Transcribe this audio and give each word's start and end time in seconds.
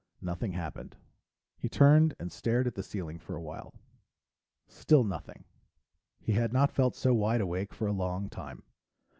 Nothing 0.23 0.53
happened. 0.53 0.95
He 1.59 1.69
turned 1.69 2.15
and 2.17 2.31
stared 2.31 2.65
at 2.65 2.73
the 2.73 2.81
ceiling 2.81 3.19
for 3.19 3.35
a 3.35 3.39
while. 3.43 3.75
Still 4.67 5.03
nothing; 5.03 5.45
he 6.19 6.31
had 6.31 6.51
not 6.51 6.71
felt 6.71 6.95
so 6.95 7.13
wide 7.13 7.39
awake 7.39 7.71
for 7.71 7.85
a 7.85 7.91
long 7.93 8.27
time. 8.27 8.63